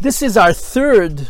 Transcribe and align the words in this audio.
This 0.00 0.22
is 0.22 0.36
our 0.36 0.52
third 0.52 1.26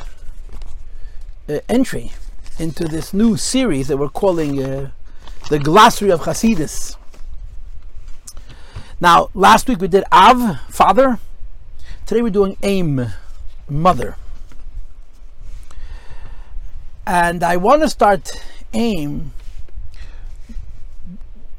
uh, 1.48 1.60
entry 1.68 2.12
into 2.58 2.84
this 2.84 3.14
new 3.14 3.36
series 3.36 3.88
that 3.88 3.96
we're 3.96 4.10
calling 4.10 4.62
uh, 4.62 4.90
the 5.48 5.58
Glossary 5.58 6.10
of 6.10 6.20
Hasidus. 6.20 6.96
Now, 9.00 9.30
last 9.32 9.68
week 9.68 9.80
we 9.80 9.88
did 9.88 10.04
Av, 10.12 10.60
father. 10.68 11.18
Today 12.04 12.20
we're 12.20 12.28
doing 12.30 12.58
Aim, 12.62 13.06
mother. 13.70 14.16
And 17.06 17.42
I 17.42 17.56
want 17.56 17.80
to 17.82 17.88
start 17.88 18.42
Aim 18.74 19.32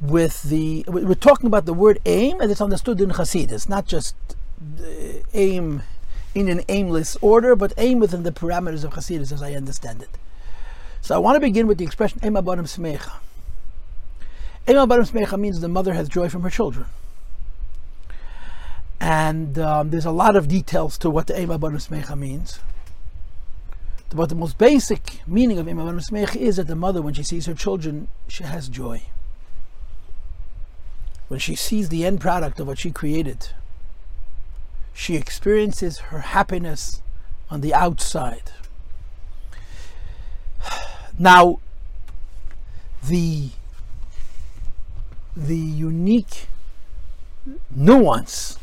with 0.01 0.43
the. 0.43 0.85
We're 0.87 1.13
talking 1.15 1.47
about 1.47 1.65
the 1.65 1.73
word 1.73 1.99
aim 2.05 2.41
as 2.41 2.51
it's 2.51 2.61
understood 2.61 3.01
in 3.01 3.09
Hasidus, 3.11 3.67
not 3.67 3.85
just 3.85 4.15
uh, 4.61 4.85
aim 5.33 5.83
in 6.35 6.47
an 6.47 6.61
aimless 6.69 7.17
order, 7.21 7.55
but 7.55 7.73
aim 7.77 7.99
within 7.99 8.23
the 8.23 8.31
parameters 8.31 8.83
of 8.83 8.93
Hasidus 8.93 9.31
as 9.31 9.41
I 9.41 9.53
understand 9.53 10.01
it. 10.01 10.17
So 11.01 11.15
I 11.15 11.17
want 11.17 11.35
to 11.35 11.39
begin 11.39 11.67
with 11.67 11.77
the 11.77 11.85
expression 11.85 12.19
Ema 12.23 12.43
Barim 12.43 12.61
Smecha. 12.61 13.13
Ema 14.67 14.85
Barim 14.85 15.09
Smecha 15.09 15.39
means 15.39 15.59
the 15.59 15.67
mother 15.67 15.93
has 15.93 16.07
joy 16.07 16.29
from 16.29 16.43
her 16.43 16.49
children. 16.49 16.85
And 18.99 19.57
um, 19.57 19.89
there's 19.91 20.05
a 20.05 20.11
lot 20.11 20.35
of 20.35 20.47
details 20.47 20.97
to 20.99 21.09
what 21.09 21.27
the 21.27 21.39
Ema 21.39 21.57
Barim 21.57 21.75
Smecha 21.75 22.17
means. 22.17 22.59
But 24.09 24.29
the 24.29 24.35
most 24.35 24.57
basic 24.57 25.21
meaning 25.27 25.57
of 25.57 25.67
Ema 25.67 25.83
Barim 25.83 26.35
is 26.35 26.57
that 26.57 26.67
the 26.67 26.75
mother, 26.75 27.01
when 27.01 27.13
she 27.13 27.23
sees 27.23 27.45
her 27.45 27.53
children, 27.53 28.07
she 28.27 28.43
has 28.43 28.67
joy. 28.67 29.03
When 31.29 31.39
she 31.39 31.55
sees 31.55 31.89
the 31.89 32.05
end 32.05 32.19
product 32.19 32.59
of 32.59 32.67
what 32.67 32.79
she 32.79 32.91
created, 32.91 33.51
she 34.93 35.15
experiences 35.15 35.99
her 36.09 36.19
happiness 36.19 37.01
on 37.49 37.61
the 37.61 37.73
outside. 37.73 38.51
Now, 41.21 41.59
the 43.07 43.49
the 45.35 45.55
unique 45.55 46.47
nuance 47.69 48.57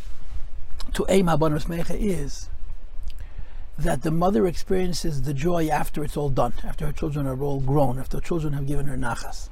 to 0.95 1.05
Eim 1.05 1.27
Habanos 1.27 1.67
Mecha 1.67 1.97
is 1.99 2.49
that 3.79 4.03
the 4.03 4.11
mother 4.11 4.47
experiences 4.47 5.23
the 5.23 5.35
joy 5.35 5.69
after 5.69 6.03
it's 6.03 6.17
all 6.17 6.31
done, 6.31 6.55
after 6.65 6.87
her 6.87 6.93
children 6.93 7.27
are 7.27 7.41
all 7.41 7.61
grown, 7.61 7.99
after 7.99 8.17
the 8.17 8.23
children 8.23 8.55
have 8.55 8.67
given 8.67 8.87
her 8.87 8.97
nachas. 8.97 9.51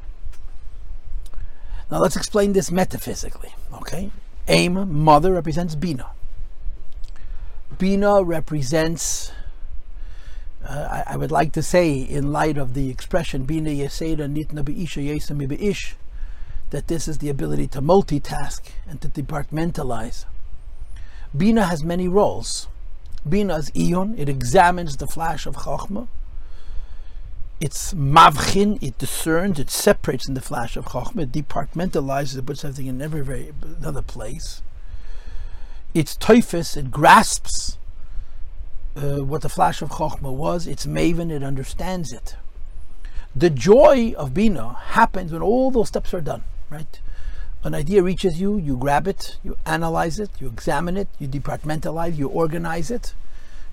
Now 1.91 1.99
let's 1.99 2.17
explain 2.17 2.53
this 2.53 2.71
metaphysically, 2.71 3.55
okay? 3.73 4.11
Aim, 4.49 4.93
mother, 4.93 5.33
represents 5.33 5.75
Bina. 5.75 6.11
Bina 7.79 8.23
represents, 8.23 9.33
uh, 10.65 11.03
I, 11.07 11.15
I, 11.15 11.17
would 11.17 11.31
like 11.31 11.53
to 11.53 11.63
say, 11.63 11.95
in 11.95 12.33
light 12.33 12.57
of 12.57 12.75
the 12.75 12.89
expression 12.89 13.45
Bina 13.45 13.71
Yeseda 13.71 14.33
Nitna 14.33 14.65
Be'isha 14.65 15.03
Yesami 15.05 15.49
Be'ish, 15.49 15.95
that 16.71 16.89
this 16.89 17.09
is 17.09 17.19
the 17.19 17.29
ability 17.29 17.67
to 17.69 17.83
multitask 17.83 18.61
and 18.89 19.01
to 19.01 19.09
departmentalize. 19.09 20.25
Bina 21.37 21.65
has 21.67 21.83
many 21.83 22.09
roles. 22.09 22.69
Bina 23.29 23.57
is 23.57 23.71
Iyun, 23.71 24.19
it 24.19 24.29
examines 24.29 24.97
the 24.97 25.07
flash 25.07 25.47
of 25.47 25.57
Chokhmah. 25.57 26.09
It's 27.61 27.95
Mavchin, 27.95 28.83
it 28.83 28.99
discerns, 28.99 29.59
it 29.59 29.71
separates 29.71 30.29
in 30.29 30.35
the 30.35 30.41
flash 30.41 30.77
of 30.77 30.87
Chokhmah, 30.87 31.23
it 31.23 31.33
departmentalizes, 31.33 32.37
it 32.37 32.47
puts 32.47 32.65
everything 32.65 32.89
in 32.89 33.01
every, 33.01 33.23
very, 33.23 33.53
another 33.63 34.03
place 34.03 34.63
its 35.95 36.17
tofes, 36.17 36.77
it 36.77 36.91
grasps 36.91 37.79
uh, 38.97 39.25
what 39.25 39.43
the 39.43 39.49
flash 39.49 39.81
of 39.81 39.91
Chokhmah 39.91 40.35
was, 40.35 40.67
it's 40.67 40.87
maven, 40.87 41.31
it 41.31 41.43
understands 41.43 42.13
it. 42.13 42.37
The 43.35 43.51
joy 43.51 44.13
of 44.17 44.35
Bina 44.35 44.75
happens 44.75 45.33
when 45.33 45.43
all 45.43 45.71
those 45.71 45.89
steps 45.89 46.13
are 46.13 46.21
done, 46.21 46.43
right? 46.69 47.01
An 47.63 47.75
idea 47.75 48.03
reaches 48.03 48.41
you, 48.41 48.59
you 48.59 48.77
grab 48.77 49.09
it, 49.09 49.39
you 49.43 49.57
analyze 49.65 50.19
it, 50.19 50.31
you 50.41 50.49
examine 50.49 50.97
it, 50.97 51.09
you 51.19 51.29
departmentalize, 51.29 52.17
you 52.17 52.29
organize 52.29 52.91
it, 52.91 53.15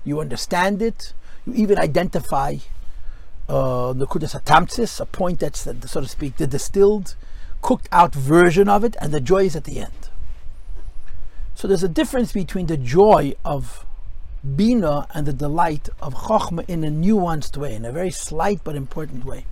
you 0.04 0.20
understand 0.20 0.80
it, 0.80 1.12
you 1.44 1.54
even 1.54 1.78
identify 1.78 2.56
uh, 3.48 3.92
the 3.92 4.06
a 5.00 5.06
point 5.06 5.40
that's, 5.40 5.60
so 5.60 6.00
to 6.00 6.08
speak, 6.08 6.36
the 6.36 6.46
distilled, 6.46 7.16
cooked 7.60 7.88
out 7.92 8.14
version 8.14 8.68
of 8.68 8.84
it, 8.84 8.96
and 9.00 9.12
the 9.12 9.20
joy 9.20 9.44
is 9.44 9.56
at 9.56 9.64
the 9.64 9.78
end. 9.78 10.10
So 11.54 11.68
there's 11.68 11.84
a 11.84 11.88
difference 11.88 12.32
between 12.32 12.66
the 12.66 12.76
joy 12.76 13.34
of 13.44 13.86
Bina 14.56 15.06
and 15.14 15.26
the 15.26 15.32
delight 15.32 15.88
of 16.00 16.14
Chokhmah 16.14 16.68
in 16.68 16.82
a 16.82 16.90
nuanced 16.90 17.56
way, 17.56 17.74
in 17.74 17.84
a 17.84 17.92
very 17.92 18.10
slight 18.10 18.62
but 18.64 18.74
important 18.74 19.24
way. 19.24 19.46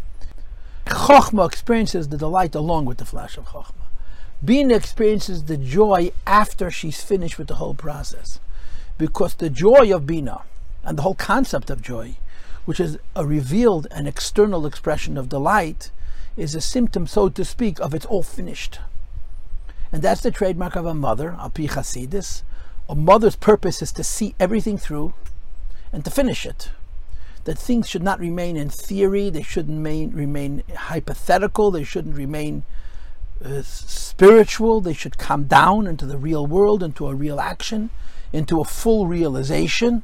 Chokhmah 0.87 1.47
experiences 1.47 2.09
the 2.09 2.17
delight 2.17 2.55
along 2.55 2.87
with 2.87 2.99
the 2.99 3.05
flash 3.05 3.37
of 3.37 3.47
Chokhmah. 3.47 3.87
Bina 4.45 4.75
experiences 4.75 5.45
the 5.45 5.57
joy 5.57 6.11
after 6.27 6.71
she's 6.71 7.03
finished 7.03 7.39
with 7.39 7.47
the 7.47 7.57
whole 7.57 7.75
process. 7.75 8.41
Because 8.99 9.35
the 9.35 9.51
joy 9.51 9.95
of 9.95 10.07
Bina 10.07 10.43
and 10.83 10.99
the 10.99 11.03
whole 11.03 11.15
concept 11.15 11.71
of 11.71 11.83
joy, 11.83 12.17
which 12.65 12.81
is 12.81 12.99
a 13.17 13.27
revealed 13.27 13.87
and 13.91 14.07
external 14.07 14.67
expression 14.67 15.17
of 15.17 15.29
delight, 15.29 15.91
is 16.37 16.55
a 16.55 16.61
symptom, 16.61 17.07
so 17.07 17.29
to 17.29 17.45
speak, 17.45 17.81
of 17.81 17.95
it's 17.95 18.07
all 18.07 18.23
finished. 18.23 18.79
And 19.93 20.03
that's 20.03 20.21
the 20.21 20.31
trademark 20.31 20.77
of 20.77 20.87
a 20.87 20.95
mother, 20.95 21.37
Alpi 21.39 21.69
Chasidis. 21.69 22.43
A 22.89 22.95
mother's 22.95 23.37
purpose 23.37 23.83
is 23.83 23.93
to 23.93 24.05
see 24.05 24.35
everything 24.39 24.79
through 24.79 25.15
and 25.93 26.05
to 26.05 26.11
finish 26.11 26.47
it. 26.47 26.71
That 27.45 27.59
things 27.59 27.89
should 27.89 28.03
not 28.03 28.21
remain 28.21 28.57
in 28.57 28.69
theory, 28.69 29.31
they 29.31 29.43
shouldn't 29.43 29.77
remain, 29.77 30.13
remain 30.13 30.63
hypothetical, 30.77 31.71
they 31.71 31.85
shouldn't 31.85 32.17
remain 32.17 32.65
uh, 33.45 33.63
spiritual, 33.63 34.81
they 34.81 34.93
should 34.93 35.19
come 35.19 35.45
down 35.45 35.87
into 35.87 36.05
the 36.05 36.19
real 36.19 36.47
world, 36.47 36.83
into 36.83 37.07
a 37.07 37.15
real 37.15 37.41
action, 37.41 37.91
into 38.33 38.61
a 38.61 38.65
full 38.65 39.07
realization. 39.07 40.03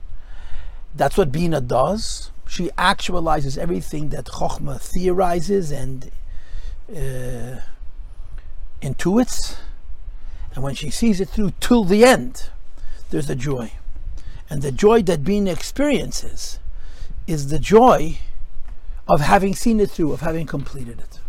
That's 0.94 1.16
what 1.16 1.30
Bina 1.30 1.60
does. 1.60 2.30
She 2.48 2.68
actualizes 2.78 3.58
everything 3.58 4.10
that 4.10 4.26
Chokhmah 4.26 4.80
theorizes 4.80 5.72
and 5.72 6.10
uh, 6.88 7.60
intuits 8.80 9.56
and 10.56 10.64
when 10.64 10.74
she 10.74 10.88
sees 10.88 11.20
it 11.20 11.28
through 11.28 11.52
till 11.60 11.84
the 11.84 12.02
end, 12.02 12.48
there's 13.10 13.28
a 13.28 13.36
joy. 13.36 13.72
And 14.48 14.62
the 14.62 14.72
joy 14.72 15.02
that 15.02 15.22
Bina 15.22 15.52
experiences 15.52 16.58
is 17.26 17.48
the 17.48 17.58
joy 17.58 18.18
of 19.06 19.20
having 19.20 19.54
seen 19.54 19.80
it 19.80 19.90
through, 19.90 20.12
of 20.12 20.22
having 20.22 20.46
completed 20.46 20.98
it. 20.98 21.20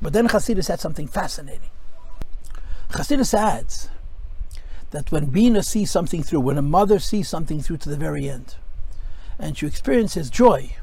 But 0.00 0.12
then 0.12 0.28
Chassidus 0.28 0.70
adds 0.70 0.82
something 0.82 1.08
fascinating. 1.08 1.70
Chassidus 2.90 3.34
adds 3.34 3.88
that 4.92 5.10
when 5.10 5.26
Bina 5.26 5.64
sees 5.64 5.90
something 5.90 6.22
through, 6.22 6.40
when 6.40 6.56
a 6.56 6.62
mother 6.62 7.00
sees 7.00 7.28
something 7.28 7.60
through 7.60 7.78
to 7.78 7.88
the 7.88 7.96
very 7.96 8.28
end, 8.28 8.54
and 9.40 9.56
she 9.56 9.66
experiences 9.66 10.30
joy, 10.30 10.76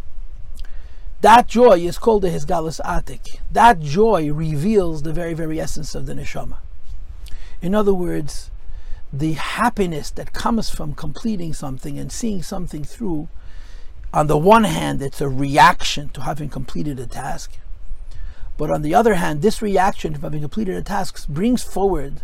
that 1.22 1.48
joy 1.48 1.80
is 1.80 1.98
called 1.98 2.24
the 2.24 2.30
Hisgalus 2.30 2.80
Atik. 2.82 3.40
That 3.52 3.80
joy 3.80 4.32
reveals 4.32 5.02
the 5.02 5.14
very, 5.14 5.34
very 5.34 5.60
essence 5.60 5.96
of 5.96 6.06
the 6.06 6.14
neshama. 6.14 6.58
In 7.62 7.74
other 7.74 7.94
words, 7.94 8.52
the 9.12 9.34
happiness 9.34 10.12
that 10.12 10.34
comes 10.34 10.70
from 10.70 10.94
completing 10.94 11.54
something 11.54 11.98
and 11.98 12.12
seeing 12.12 12.44
something 12.44 12.84
through, 12.84 13.30
on 14.14 14.28
the 14.28 14.38
one 14.38 14.66
hand, 14.66 15.02
it's 15.02 15.22
a 15.22 15.30
reaction 15.30 16.10
to 16.10 16.22
having 16.22 16.50
completed 16.50 17.00
a 17.00 17.08
task. 17.08 17.58
But 18.58 18.70
on 18.70 18.82
the 18.82 18.94
other 18.94 19.16
hand, 19.16 19.42
this 19.42 19.62
reaction 19.62 20.14
to 20.14 20.22
having 20.22 20.42
completed 20.42 20.76
a 20.76 20.82
task 20.82 21.28
brings 21.28 21.64
forward 21.64 22.22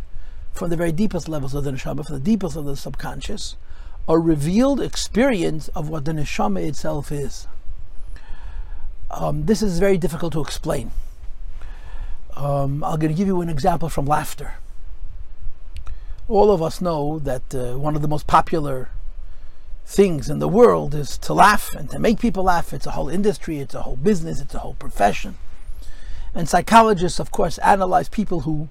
from 0.52 0.70
the 0.70 0.76
very 0.76 0.92
deepest 0.92 1.28
levels 1.28 1.56
of 1.56 1.64
the 1.64 1.72
neshama, 1.72 2.06
from 2.06 2.16
the 2.16 2.22
deepest 2.22 2.56
of 2.56 2.66
the 2.66 2.76
subconscious, 2.76 3.56
a 4.08 4.18
revealed 4.20 4.82
experience 4.82 5.70
of 5.70 5.90
what 5.90 6.06
the 6.06 6.12
neshama 6.12 6.66
itself 6.68 7.12
is. 7.12 7.48
Um, 9.12 9.46
this 9.46 9.62
is 9.62 9.80
very 9.80 9.98
difficult 9.98 10.34
to 10.34 10.42
explain. 10.42 10.92
Um, 12.36 12.84
I'm 12.84 13.00
going 13.00 13.14
to 13.14 13.18
give 13.18 13.28
you 13.28 13.42
an 13.42 13.50
example 13.50 13.90
from 13.90 14.06
laughter 14.06 14.56
all 16.28 16.52
of 16.52 16.62
us 16.62 16.82
know 16.82 17.20
that 17.20 17.54
uh, 17.54 17.78
one 17.78 17.96
of 17.96 18.02
the 18.02 18.08
most 18.08 18.28
popular 18.28 18.90
things 19.86 20.30
in 20.30 20.40
the 20.40 20.48
world 20.48 20.96
is 20.96 21.18
to 21.18 21.34
laugh 21.34 21.74
and 21.76 21.90
to 21.90 22.00
make 22.00 22.20
people 22.20 22.44
laugh. 22.44 22.74
It's 22.74 22.86
a 22.86 22.92
whole 22.92 23.10
industry, 23.10 23.60
it's 23.60 23.76
a 23.76 23.82
whole 23.82 23.98
business, 23.98 24.40
it's 24.40 24.56
a 24.56 24.60
whole 24.60 24.76
profession. 24.76 25.38
And 26.34 26.48
psychologists, 26.48 27.20
of 27.20 27.32
course, 27.32 27.58
analyze 27.60 28.10
people 28.10 28.42
who 28.42 28.70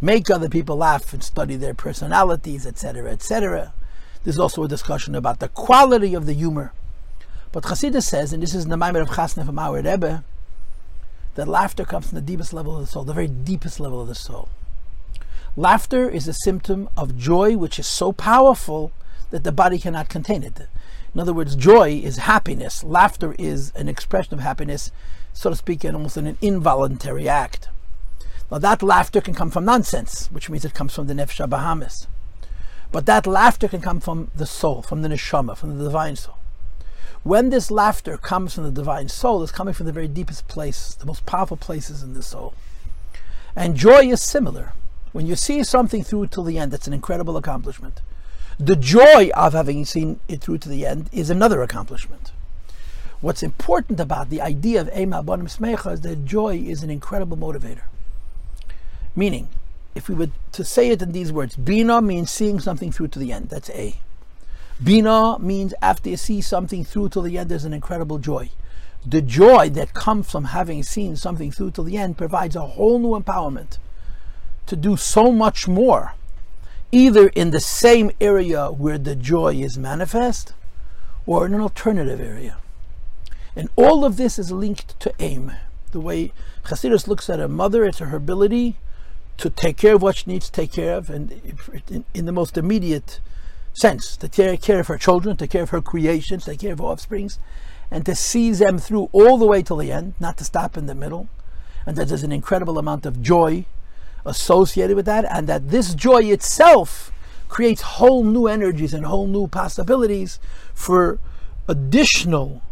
make 0.00 0.30
other 0.30 0.48
people 0.48 0.76
laugh 0.76 1.12
and 1.12 1.24
study 1.24 1.56
their 1.56 1.74
personalities, 1.74 2.66
etc., 2.66 3.10
etc. 3.10 3.72
There's 4.24 4.38
also 4.38 4.64
a 4.64 4.68
discussion 4.68 5.14
about 5.14 5.38
the 5.38 5.48
quality 5.48 6.14
of 6.14 6.26
the 6.26 6.34
humor. 6.34 6.72
But 7.52 7.64
Chassidus 7.64 8.04
says, 8.04 8.32
and 8.32 8.42
this 8.42 8.54
is 8.54 8.66
the 8.66 8.76
Maimer 8.76 9.02
of 9.02 9.10
Chasna 9.10 9.46
from 9.46 9.58
our 9.58 9.76
Rebbe, 9.76 10.22
that 11.34 11.48
laughter 11.48 11.84
comes 11.84 12.08
from 12.08 12.16
the 12.16 12.22
deepest 12.22 12.52
level 12.52 12.76
of 12.76 12.82
the 12.82 12.86
soul, 12.86 13.04
the 13.04 13.14
very 13.14 13.28
deepest 13.28 13.80
level 13.80 14.00
of 14.00 14.08
the 14.08 14.14
soul. 14.14 14.48
Laughter 15.56 16.08
is 16.08 16.28
a 16.28 16.34
symptom 16.34 16.88
of 16.96 17.16
joy 17.16 17.56
which 17.56 17.78
is 17.78 17.86
so 17.86 18.12
powerful 18.12 18.92
that 19.30 19.42
the 19.42 19.52
body 19.52 19.78
cannot 19.78 20.08
contain 20.08 20.42
it. 20.42 20.68
In 21.14 21.20
other 21.20 21.32
words, 21.32 21.56
joy 21.56 22.00
is 22.04 22.18
happiness. 22.18 22.84
Laughter 22.84 23.34
is 23.38 23.72
an 23.74 23.88
expression 23.88 24.34
of 24.34 24.40
happiness, 24.40 24.92
so 25.32 25.50
to 25.50 25.56
speak, 25.56 25.84
in 25.84 25.94
almost 25.94 26.16
an 26.16 26.36
involuntary 26.40 27.28
act. 27.28 27.68
Now, 28.50 28.58
that 28.58 28.82
laughter 28.82 29.20
can 29.20 29.34
come 29.34 29.50
from 29.50 29.64
nonsense, 29.64 30.28
which 30.30 30.50
means 30.50 30.64
it 30.64 30.74
comes 30.74 30.94
from 30.94 31.06
the 31.06 31.14
nefesh 31.14 31.48
Bahamis. 31.48 32.06
But 32.92 33.06
that 33.06 33.26
laughter 33.26 33.68
can 33.68 33.80
come 33.80 34.00
from 34.00 34.30
the 34.34 34.46
soul, 34.46 34.82
from 34.82 35.02
the 35.02 35.08
neshama, 35.08 35.56
from 35.56 35.78
the 35.78 35.84
divine 35.84 36.16
soul. 36.16 36.36
When 37.22 37.50
this 37.50 37.70
laughter 37.70 38.16
comes 38.16 38.54
from 38.54 38.64
the 38.64 38.70
divine 38.70 39.08
soul, 39.08 39.42
it's 39.42 39.52
coming 39.52 39.74
from 39.74 39.86
the 39.86 39.92
very 39.92 40.08
deepest 40.08 40.48
place, 40.48 40.94
the 40.94 41.06
most 41.06 41.26
powerful 41.26 41.56
places 41.56 42.02
in 42.02 42.14
the 42.14 42.22
soul. 42.22 42.54
And 43.54 43.76
joy 43.76 44.10
is 44.10 44.22
similar. 44.22 44.72
When 45.12 45.26
you 45.26 45.36
see 45.36 45.62
something 45.62 46.02
through 46.02 46.28
till 46.28 46.44
the 46.44 46.58
end, 46.58 46.72
that's 46.72 46.86
an 46.86 46.92
incredible 46.92 47.36
accomplishment. 47.36 48.00
The 48.58 48.76
joy 48.76 49.30
of 49.34 49.52
having 49.52 49.84
seen 49.84 50.20
it 50.28 50.40
through 50.40 50.58
to 50.58 50.68
the 50.68 50.86
end 50.86 51.10
is 51.12 51.30
another 51.30 51.62
accomplishment. 51.62 52.32
What's 53.20 53.42
important 53.42 54.00
about 54.00 54.30
the 54.30 54.40
idea 54.40 54.80
of 54.80 54.90
Ema 54.96 55.22
Bonim 55.22 55.54
Smecha 55.54 55.92
is 55.92 56.00
that 56.02 56.24
joy 56.24 56.56
is 56.56 56.82
an 56.82 56.90
incredible 56.90 57.36
motivator. 57.36 57.82
Meaning, 59.14 59.48
if 59.94 60.08
we 60.08 60.14
were 60.14 60.30
to 60.52 60.64
say 60.64 60.90
it 60.90 61.02
in 61.02 61.12
these 61.12 61.32
words, 61.32 61.56
Bina 61.56 62.00
means 62.00 62.30
seeing 62.30 62.60
something 62.60 62.92
through 62.92 63.08
to 63.08 63.18
the 63.18 63.32
end. 63.32 63.48
That's 63.48 63.70
A. 63.70 63.96
Bina 64.82 65.38
means 65.38 65.74
after 65.82 66.10
you 66.10 66.16
see 66.16 66.40
something 66.40 66.84
through 66.84 67.10
to 67.10 67.20
the 67.22 67.36
end, 67.36 67.50
there's 67.50 67.64
an 67.64 67.74
incredible 67.74 68.18
joy. 68.18 68.50
The 69.04 69.22
joy 69.22 69.70
that 69.70 69.94
comes 69.94 70.30
from 70.30 70.44
having 70.44 70.82
seen 70.82 71.16
something 71.16 71.50
through 71.50 71.72
to 71.72 71.82
the 71.82 71.96
end 71.96 72.18
provides 72.18 72.56
a 72.56 72.66
whole 72.66 72.98
new 72.98 73.18
empowerment 73.18 73.78
to 74.66 74.76
do 74.76 74.96
so 74.96 75.32
much 75.32 75.66
more 75.66 76.14
either 76.92 77.28
in 77.28 77.50
the 77.50 77.60
same 77.60 78.10
area 78.20 78.70
where 78.70 78.98
the 78.98 79.14
joy 79.14 79.54
is 79.54 79.78
manifest 79.78 80.54
or 81.26 81.46
in 81.46 81.54
an 81.54 81.60
alternative 81.60 82.20
area. 82.20 82.56
And 83.54 83.68
all 83.76 84.04
of 84.04 84.16
this 84.16 84.38
is 84.38 84.50
linked 84.50 84.98
to 85.00 85.12
aim. 85.18 85.52
The 85.92 86.00
way 86.00 86.32
Hasidus 86.64 87.06
looks 87.06 87.28
at 87.28 87.40
a 87.40 87.48
mother, 87.48 87.84
it's 87.84 87.98
her 87.98 88.16
ability 88.16 88.76
to 89.40 89.48
take 89.48 89.78
care 89.78 89.94
of 89.94 90.02
what 90.02 90.16
she 90.16 90.30
needs 90.30 90.46
to 90.46 90.52
take 90.52 90.70
care 90.70 90.94
of, 90.94 91.08
and 91.08 91.32
in, 91.88 92.04
in 92.12 92.26
the 92.26 92.32
most 92.32 92.58
immediate 92.58 93.20
sense, 93.72 94.14
to 94.18 94.28
take 94.28 94.60
care 94.60 94.80
of 94.80 94.86
her 94.88 94.98
children, 94.98 95.36
take 95.36 95.50
care 95.50 95.62
of 95.62 95.70
her 95.70 95.80
creations, 95.80 96.44
take 96.44 96.60
care 96.60 96.74
of 96.74 96.78
her 96.78 96.84
offsprings, 96.84 97.38
and 97.90 98.04
to 98.04 98.14
see 98.14 98.52
them 98.52 98.78
through 98.78 99.08
all 99.12 99.38
the 99.38 99.46
way 99.46 99.62
till 99.62 99.78
the 99.78 99.90
end, 99.90 100.12
not 100.20 100.36
to 100.36 100.44
stop 100.44 100.76
in 100.76 100.84
the 100.84 100.94
middle. 100.94 101.28
And 101.86 101.96
that 101.96 102.08
there's 102.08 102.22
an 102.22 102.32
incredible 102.32 102.78
amount 102.78 103.06
of 103.06 103.22
joy 103.22 103.64
associated 104.26 104.94
with 104.94 105.06
that, 105.06 105.24
and 105.30 105.46
that 105.48 105.70
this 105.70 105.94
joy 105.94 106.24
itself 106.24 107.10
creates 107.48 107.80
whole 107.80 108.22
new 108.22 108.46
energies 108.46 108.92
and 108.92 109.06
whole 109.06 109.26
new 109.26 109.48
possibilities 109.48 110.38
for 110.74 111.18
additional 111.66 112.62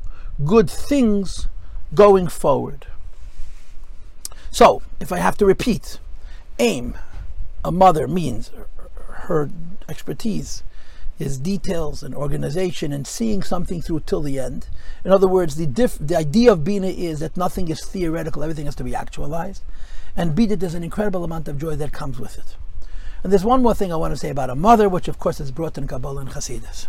good 0.44 0.68
things 0.68 1.48
going 1.94 2.28
forward. 2.28 2.86
So, 4.50 4.82
if 5.00 5.10
I 5.10 5.18
have 5.18 5.38
to 5.38 5.46
repeat, 5.46 5.98
aim, 6.58 6.96
a 7.64 7.72
mother 7.72 8.06
means 8.06 8.50
her 9.08 9.50
expertise 9.88 10.62
is 11.18 11.38
details 11.38 12.02
and 12.02 12.14
organization 12.14 12.92
and 12.92 13.06
seeing 13.06 13.42
something 13.42 13.82
through 13.82 14.00
till 14.00 14.20
the 14.20 14.38
end. 14.38 14.68
In 15.04 15.10
other 15.10 15.26
words, 15.26 15.56
the, 15.56 15.66
diff- 15.66 15.98
the 15.98 16.16
idea 16.16 16.52
of 16.52 16.64
Bina 16.64 16.86
is 16.86 17.20
that 17.20 17.36
nothing 17.36 17.68
is 17.68 17.84
theoretical, 17.84 18.42
everything 18.42 18.66
has 18.66 18.76
to 18.76 18.84
be 18.84 18.94
actualized. 18.94 19.62
And 20.16 20.34
B, 20.34 20.46
that 20.46 20.60
there's 20.60 20.74
an 20.74 20.84
incredible 20.84 21.24
amount 21.24 21.48
of 21.48 21.58
joy 21.58 21.76
that 21.76 21.92
comes 21.92 22.18
with 22.18 22.38
it. 22.38 22.56
And 23.22 23.32
there's 23.32 23.44
one 23.44 23.62
more 23.62 23.74
thing 23.74 23.92
I 23.92 23.96
want 23.96 24.12
to 24.12 24.16
say 24.16 24.30
about 24.30 24.50
a 24.50 24.54
mother, 24.54 24.88
which 24.88 25.08
of 25.08 25.18
course 25.18 25.40
is 25.40 25.50
brought 25.50 25.76
in 25.76 25.88
Kabbalah 25.88 26.20
and 26.20 26.30
Hasidus. 26.30 26.86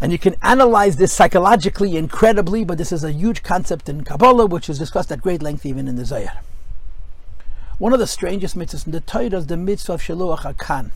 And 0.00 0.12
you 0.12 0.18
can 0.18 0.36
analyze 0.42 0.96
this 0.96 1.12
psychologically 1.12 1.96
incredibly, 1.96 2.64
but 2.64 2.78
this 2.78 2.92
is 2.92 3.04
a 3.04 3.12
huge 3.12 3.42
concept 3.42 3.90
in 3.90 4.04
Kabbalah, 4.04 4.46
which 4.46 4.70
is 4.70 4.78
discussed 4.78 5.12
at 5.12 5.20
great 5.20 5.42
length 5.42 5.66
even 5.66 5.86
in 5.86 5.96
the 5.96 6.06
Zohar. 6.06 6.40
One 7.80 7.94
of 7.94 7.98
the 7.98 8.06
strangest 8.06 8.58
mitzvahs 8.58 8.84
in 8.84 8.92
the 8.92 9.00
Torah 9.00 9.38
is 9.38 9.46
the 9.46 9.56
mitzvah 9.56 9.94
of 9.94 10.02
Shiluach 10.02 10.40
HaKan. 10.40 10.90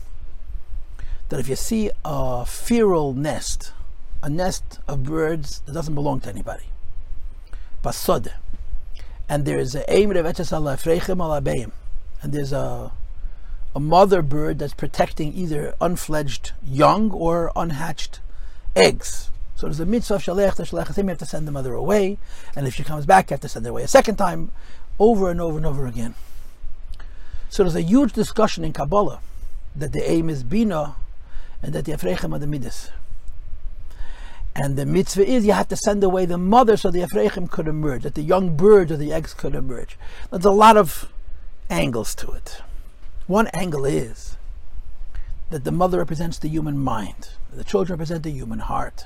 That 1.29 1.39
if 1.39 1.49
you 1.49 1.55
see 1.55 1.89
a 2.05 2.45
feral 2.45 3.11
nest, 3.11 3.73
a 4.21 4.29
nest 4.29 4.79
of 4.87 5.01
birds 5.01 5.61
that 5.65 5.73
doesn't 5.73 5.95
belong 5.95 6.19
to 6.19 6.29
anybody, 6.29 6.65
basod, 7.83 8.33
and 9.27 9.45
there's 9.45 9.73
a 9.73 9.83
and 9.89 10.11
there's 12.31 12.53
a 12.53 12.91
a 13.73 13.79
mother 13.79 14.21
bird 14.21 14.59
that's 14.59 14.75
protecting 14.75 15.33
either 15.33 15.73
unfledged 15.81 16.51
young 16.63 17.09
or 17.09 17.51
unhatched 17.55 18.19
eggs. 18.75 19.31
So 19.55 19.65
there's 19.65 19.79
a 19.79 19.87
mitzvah 19.87 20.13
of 20.13 20.21
shalech, 20.21 20.53
the 20.57 20.63
shalech 20.65 20.95
you 20.95 21.07
have 21.07 21.17
to 21.17 21.25
send 21.25 21.47
the 21.47 21.51
mother 21.51 21.73
away, 21.73 22.19
and 22.55 22.67
if 22.67 22.75
she 22.75 22.83
comes 22.83 23.07
back, 23.07 23.31
you 23.31 23.33
have 23.33 23.41
to 23.41 23.49
send 23.49 23.65
her 23.65 23.71
away 23.71 23.81
a 23.81 23.87
second 23.87 24.17
time, 24.17 24.51
over 24.99 25.31
and 25.31 25.41
over 25.41 25.57
and 25.57 25.65
over 25.65 25.87
again. 25.87 26.13
So 27.49 27.63
there's 27.63 27.75
a 27.75 27.81
huge 27.81 28.13
discussion 28.13 28.63
in 28.63 28.73
Kabbalah 28.73 29.19
that 29.75 29.93
the 29.93 30.09
aim 30.09 30.29
is 30.29 30.43
bina, 30.43 30.95
and 31.61 31.73
that 31.73 31.85
the 31.85 31.91
afrechem 31.91 32.33
are 32.33 32.39
the 32.39 32.47
midas. 32.47 32.91
And 34.55 34.77
the 34.77 34.85
mitzvah 34.85 35.27
is 35.27 35.45
you 35.45 35.51
have 35.51 35.67
to 35.67 35.75
send 35.75 36.03
away 36.03 36.25
the 36.25 36.37
mother 36.37 36.77
so 36.77 36.89
the 36.89 37.01
efrochim 37.01 37.49
could 37.49 37.67
emerge, 37.67 38.03
that 38.03 38.15
the 38.15 38.21
young 38.21 38.55
birds 38.55 38.91
or 38.91 38.97
the 38.97 39.11
eggs 39.11 39.33
could 39.33 39.53
emerge. 39.53 39.97
There's 40.31 40.45
a 40.45 40.51
lot 40.51 40.77
of 40.77 41.11
angles 41.69 42.15
to 42.15 42.31
it. 42.31 42.61
One 43.27 43.47
angle 43.47 43.85
is 43.85 44.37
that 45.49 45.63
the 45.63 45.71
mother 45.71 45.97
represents 45.97 46.39
the 46.39 46.47
human 46.47 46.77
mind, 46.77 47.29
the 47.51 47.63
children 47.63 47.97
represent 47.97 48.23
the 48.23 48.31
human 48.31 48.59
heart. 48.59 49.05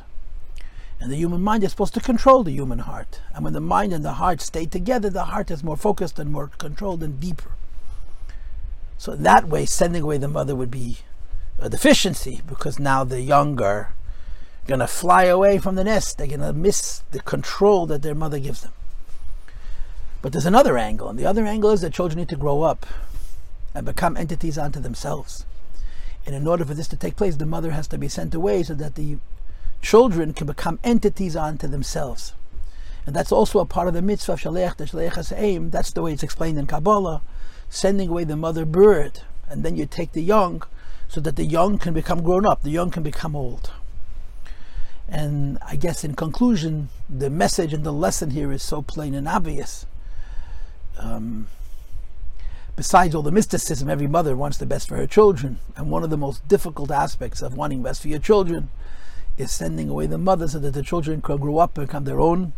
And 1.02 1.12
the 1.12 1.16
human 1.16 1.42
mind 1.42 1.64
is 1.64 1.72
supposed 1.72 1.94
to 1.94 2.02
control 2.02 2.44
the 2.44 2.52
human 2.52 2.80
heart. 2.80 3.22
And 3.34 3.44
when 3.44 3.54
the 3.54 3.62
mind 3.62 3.94
and 3.94 4.04
the 4.04 4.14
heart 4.14 4.42
stay 4.42 4.66
together, 4.66 5.10
the 5.10 5.26
heart 5.26 5.50
is 5.50 5.64
more 5.64 5.78
focused 5.78 6.20
and 6.20 6.30
more 6.30 6.52
controlled 6.58 7.02
and 7.02 7.20
deeper. 7.20 7.52
So 9.00 9.14
in 9.14 9.24
that 9.24 9.48
way, 9.48 9.66
sending 9.66 10.04
away 10.04 10.18
the 10.18 10.28
mother 10.28 10.54
would 10.56 10.70
be 10.70 10.98
a 11.58 11.70
deficiency 11.70 12.42
because 12.46 12.80
now 12.80 13.06
the 13.06 13.22
younger 13.22 13.66
are 13.66 13.94
going 14.68 14.82
to 14.82 14.88
fly 14.88 15.24
away 15.24 15.58
from 15.58 15.76
the 15.76 15.86
nest. 15.86 16.18
They're 16.18 16.28
going 16.28 16.42
to 16.42 16.52
miss 16.52 17.02
the 17.12 17.22
control 17.22 17.86
that 17.88 18.02
their 18.02 18.14
mother 18.14 18.40
gives 18.40 18.62
them. 18.62 18.74
But 20.22 20.34
there's 20.34 20.46
another 20.46 20.78
angle, 20.78 21.08
and 21.08 21.18
the 21.18 21.26
other 21.26 21.46
angle 21.46 21.72
is 21.72 21.80
that 21.80 21.94
children 21.94 22.20
need 22.20 22.28
to 22.28 22.36
grow 22.36 22.64
up 22.64 22.86
and 23.74 23.86
become 23.86 24.18
entities 24.18 24.58
unto 24.58 24.82
themselves. 24.82 25.46
And 26.26 26.36
in 26.36 26.46
order 26.46 26.66
for 26.66 26.74
this 26.74 26.90
to 26.90 26.98
take 26.98 27.16
place, 27.16 27.38
the 27.38 27.46
mother 27.46 27.72
has 27.72 27.88
to 27.88 27.98
be 27.98 28.10
sent 28.10 28.36
away 28.36 28.64
so 28.64 28.74
that 28.74 28.96
the 28.96 29.18
children 29.82 30.34
can 30.34 30.46
become 30.46 30.78
entities 30.84 31.38
unto 31.38 31.68
themselves. 31.68 32.34
And 33.06 33.16
that's 33.16 33.32
also 33.32 33.60
a 33.60 33.66
part 33.66 33.88
of 33.88 33.94
the 33.94 34.02
mitzvah 34.02 34.34
of 34.34 34.42
Shalech, 34.42 34.76
the 34.76 34.84
Shalech 34.84 35.34
aim. 35.38 35.70
That's 35.70 35.92
the 35.92 36.02
way 36.02 36.12
it's 36.12 36.22
explained 36.22 36.60
in 36.60 36.68
Kabbalah, 36.68 37.22
sending 37.70 38.10
away 38.10 38.24
the 38.24 38.36
mother 38.36 38.66
bird. 38.66 39.22
And 39.50 39.64
then 39.64 39.76
you 39.76 39.86
take 39.86 40.12
the 40.12 40.22
young 40.22 40.64
so 41.08 41.20
that 41.22 41.36
the 41.36 41.46
young 41.46 41.78
can 41.78 41.94
become 41.94 42.22
grown 42.22 42.46
up, 42.46 42.62
the 42.62 42.70
young 42.70 42.92
can 42.92 43.04
become 43.04 43.36
old. 43.36 43.72
And 45.08 45.58
I 45.66 45.76
guess 45.76 46.04
in 46.04 46.16
conclusion, 46.16 46.90
the 47.10 47.32
message 47.32 47.74
and 47.74 47.84
the 47.84 47.94
lesson 47.94 48.32
here 48.32 48.52
is 48.52 48.62
so 48.62 48.84
plain 48.84 49.16
and 49.16 49.28
obvious. 49.28 49.88
Um, 51.00 51.48
besides 52.76 53.16
all 53.16 53.24
the 53.24 53.32
mysticism, 53.32 53.90
every 53.90 54.06
mother 54.06 54.36
wants 54.36 54.58
the 54.58 54.68
best 54.68 54.88
for 54.88 54.98
her 54.98 55.08
children. 55.08 55.58
And 55.76 55.90
one 55.90 56.04
of 56.04 56.12
the 56.12 56.18
most 56.18 56.48
difficult 56.48 56.92
aspects 56.92 57.42
of 57.42 57.56
wanting 57.56 57.82
best 57.82 58.04
for 58.04 58.08
your 58.08 58.20
children 58.20 58.70
is 59.36 59.52
sending 59.52 59.90
away 59.90 60.06
the 60.06 60.18
mother 60.20 60.48
so 60.48 60.60
that 60.60 60.76
the 60.76 60.84
children 60.84 61.22
can 61.24 61.38
grow 61.38 61.58
up 61.58 61.76
and 61.78 61.88
become 61.88 62.04
their 62.04 62.20
own 62.20 62.54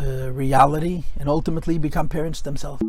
uh, 0.00 0.30
reality 0.30 1.04
and 1.18 1.28
ultimately 1.28 1.76
become 1.76 2.08
parents 2.08 2.40
themselves. 2.40 2.82